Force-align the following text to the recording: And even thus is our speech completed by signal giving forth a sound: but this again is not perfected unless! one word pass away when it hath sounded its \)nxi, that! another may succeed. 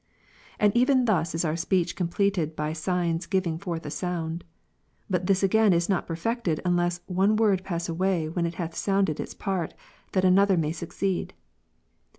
And 0.59 0.75
even 0.75 1.05
thus 1.05 1.35
is 1.35 1.45
our 1.45 1.55
speech 1.55 1.95
completed 1.95 2.55
by 2.55 2.73
signal 2.73 3.19
giving 3.29 3.59
forth 3.59 3.85
a 3.85 3.91
sound: 3.91 4.43
but 5.07 5.27
this 5.27 5.43
again 5.43 5.73
is 5.73 5.89
not 5.89 6.07
perfected 6.07 6.59
unless! 6.65 7.01
one 7.05 7.35
word 7.35 7.63
pass 7.63 7.87
away 7.87 8.27
when 8.27 8.47
it 8.47 8.55
hath 8.55 8.73
sounded 8.73 9.19
its 9.19 9.35
\)nxi, 9.35 9.73
that! 10.13 10.25
another 10.25 10.57
may 10.57 10.71
succeed. 10.71 11.35